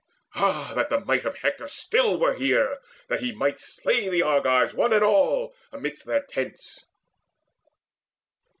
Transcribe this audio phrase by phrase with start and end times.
[0.33, 4.73] Ah that the might Of Hector still were here, that he might slay The Argives
[4.73, 6.83] one and all amidst their tents!"